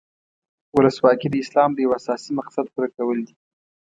[0.77, 3.35] ولسواکي د اسلام د یو اساسي مقصد پوره کول دي.